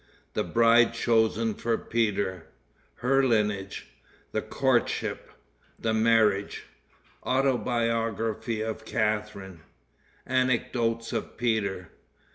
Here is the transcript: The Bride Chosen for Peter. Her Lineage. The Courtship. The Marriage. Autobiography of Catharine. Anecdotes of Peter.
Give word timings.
The 0.33 0.43
Bride 0.43 0.95
Chosen 0.95 1.53
for 1.53 1.77
Peter. 1.77 2.47
Her 2.95 3.23
Lineage. 3.23 3.85
The 4.31 4.41
Courtship. 4.41 5.29
The 5.77 5.93
Marriage. 5.93 6.63
Autobiography 7.23 8.61
of 8.61 8.83
Catharine. 8.83 9.59
Anecdotes 10.25 11.13
of 11.13 11.37
Peter. 11.37 11.89